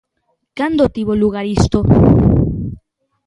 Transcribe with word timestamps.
Cando 0.57 0.93
tivo 0.95 1.13
lugar 1.23 1.45
isto? 1.57 1.79